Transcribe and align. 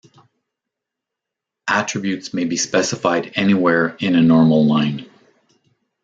Attributes 1.67 2.33
may 2.33 2.43
be 2.45 2.57
specified 2.57 3.33
anywhere 3.35 3.95
in 3.99 4.15
a 4.15 4.21
normal 4.23 4.65
line. 4.65 5.07